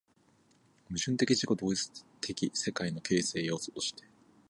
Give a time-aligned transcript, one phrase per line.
[0.89, 4.03] 矛盾的自己同一的世界の形成要素として